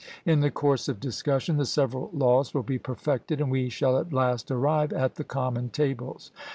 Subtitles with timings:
[0.25, 4.11] In the course of discussion the several laws will be perfected, and we shall at
[4.11, 6.31] last arrive at the common tables.